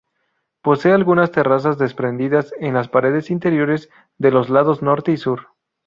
Posee 0.63 0.93
algunas 0.93 1.29
terrazas 1.29 1.77
desprendidas 1.77 2.55
en 2.59 2.73
las 2.73 2.87
paredes 2.87 3.29
interiores 3.29 3.91
de 4.17 4.31
los 4.31 4.49
lados 4.49 4.81
norte 4.81 5.11
y 5.11 5.17
sur. 5.17 5.49